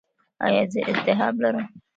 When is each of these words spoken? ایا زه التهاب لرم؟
ایا 0.45 0.63
زه 0.73 0.81
التهاب 0.91 1.35
لرم؟ 1.43 1.67